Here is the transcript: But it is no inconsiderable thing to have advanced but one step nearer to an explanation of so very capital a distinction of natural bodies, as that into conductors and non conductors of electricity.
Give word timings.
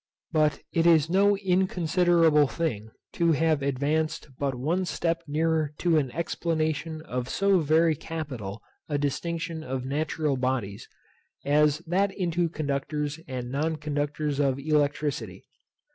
But 0.31 0.63
it 0.73 0.87
is 0.87 1.11
no 1.11 1.37
inconsiderable 1.37 2.47
thing 2.47 2.89
to 3.13 3.33
have 3.33 3.61
advanced 3.61 4.29
but 4.39 4.55
one 4.55 4.83
step 4.85 5.21
nearer 5.27 5.75
to 5.77 5.99
an 5.99 6.09
explanation 6.13 7.03
of 7.03 7.29
so 7.29 7.59
very 7.59 7.95
capital 7.95 8.63
a 8.89 8.97
distinction 8.97 9.63
of 9.63 9.85
natural 9.85 10.37
bodies, 10.37 10.87
as 11.45 11.83
that 11.85 12.11
into 12.15 12.49
conductors 12.49 13.19
and 13.27 13.51
non 13.51 13.75
conductors 13.75 14.39
of 14.39 14.57
electricity. 14.57 15.45